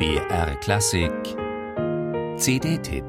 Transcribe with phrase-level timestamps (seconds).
[0.00, 1.12] BR Klassik
[2.38, 3.04] CD-Tipp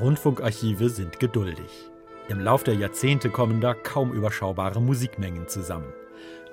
[0.00, 1.70] Rundfunkarchive sind geduldig.
[2.28, 5.92] Im Lauf der Jahrzehnte kommen da kaum überschaubare Musikmengen zusammen.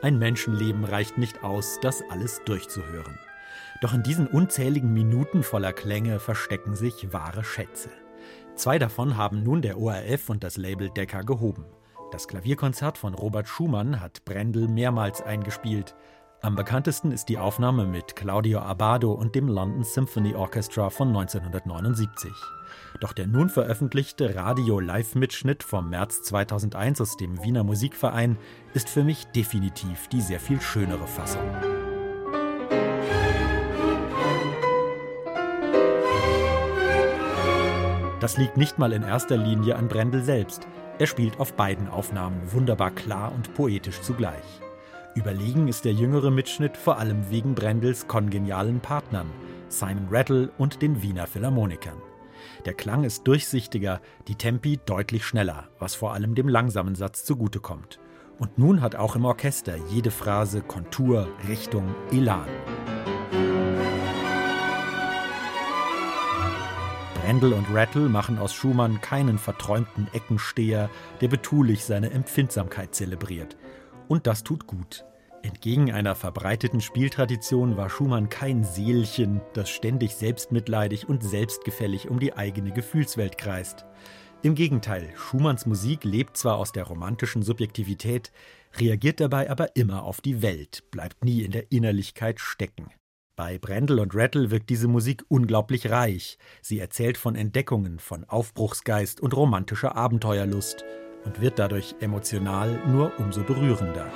[0.04, 3.18] Ein Menschenleben reicht nicht aus, das alles durchzuhören.
[3.82, 7.90] Doch in diesen unzähligen Minuten voller Klänge verstecken sich wahre Schätze.
[8.56, 11.66] Zwei davon haben nun der ORF und das Label Decca gehoben.
[12.12, 15.96] Das Klavierkonzert von Robert Schumann hat Brendel mehrmals eingespielt.
[16.42, 22.32] Am bekanntesten ist die Aufnahme mit Claudio Abbado und dem London Symphony Orchestra von 1979.
[23.02, 28.38] Doch der nun veröffentlichte Radio-Live-Mitschnitt vom März 2001 aus dem Wiener Musikverein
[28.74, 31.77] ist für mich definitiv die sehr viel schönere Fassung.
[38.28, 40.68] Das liegt nicht mal in erster Linie an Brendel selbst.
[41.00, 44.44] Er spielt auf beiden Aufnahmen wunderbar klar und poetisch zugleich.
[45.16, 49.30] Überlegen ist der jüngere Mitschnitt vor allem wegen Brendels kongenialen Partnern,
[49.70, 52.02] Simon Rattle und den Wiener Philharmonikern.
[52.66, 57.98] Der Klang ist durchsichtiger, die Tempi deutlich schneller, was vor allem dem langsamen Satz zugutekommt.
[58.40, 62.50] Und nun hat auch im Orchester jede Phrase Kontur, Richtung, Elan.
[67.28, 70.90] Brendel und Rattle machen aus Schumann keinen verträumten Eckensteher,
[71.20, 73.58] der betulich seine Empfindsamkeit zelebriert.
[74.08, 75.04] Und das tut gut.
[75.44, 82.32] Entgegen einer verbreiteten Spieltradition war Schumann kein Seelchen, das ständig selbstmitleidig und selbstgefällig um die
[82.32, 83.86] eigene Gefühlswelt kreist.
[84.42, 88.32] Im Gegenteil, Schumanns Musik lebt zwar aus der romantischen Subjektivität,
[88.78, 92.90] reagiert dabei aber immer auf die Welt, bleibt nie in der Innerlichkeit stecken.
[93.38, 96.40] Bei Brendel und Rattle wirkt diese Musik unglaublich reich.
[96.60, 100.84] Sie erzählt von Entdeckungen, von Aufbruchsgeist und romantischer Abenteuerlust
[101.24, 104.12] und wird dadurch emotional nur umso berührender.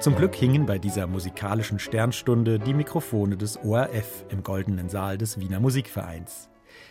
[0.00, 5.38] Zum Glück hingen bei dieser musikalischen Sternstunde die Mikrofone des ORF im goldenen Saal des
[5.38, 6.50] Wiener Musikvereins.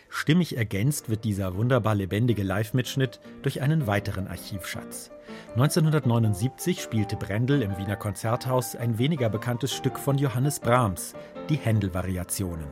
[0.09, 5.11] Stimmig ergänzt wird dieser wunderbar lebendige Live-Mitschnitt durch einen weiteren Archivschatz.
[5.55, 11.13] 1979 spielte Brendel im Wiener Konzerthaus ein weniger bekanntes Stück von Johannes Brahms,
[11.49, 12.67] die Händel-Variationen.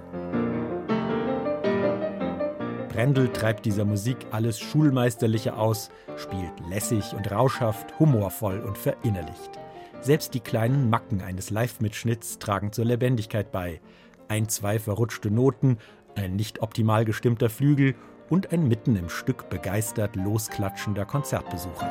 [2.89, 9.59] Brendel treibt dieser Musik alles Schulmeisterliche aus, spielt lässig und rauschhaft, humorvoll und verinnerlicht.
[10.01, 13.79] Selbst die kleinen Macken eines Live-Mitschnitts tragen zur Lebendigkeit bei.
[14.27, 15.77] Ein, zwei verrutschte Noten,
[16.15, 17.95] ein nicht optimal gestimmter Flügel
[18.29, 21.89] und ein mitten im Stück begeistert losklatschender Konzertbesucher.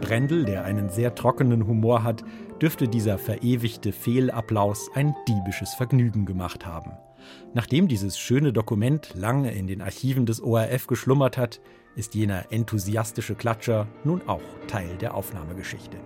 [0.00, 2.22] Brendel, der einen sehr trockenen Humor hat,
[2.60, 6.92] dürfte dieser verewigte Fehlapplaus ein diebisches Vergnügen gemacht haben.
[7.54, 11.60] Nachdem dieses schöne Dokument lange in den Archiven des ORF geschlummert hat,
[11.96, 15.98] ist jener enthusiastische Klatscher nun auch Teil der Aufnahmegeschichte.